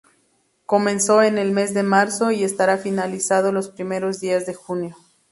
[0.65, 4.97] Comenzó en el mes de marzo y estará finalizado los primeros días de junio.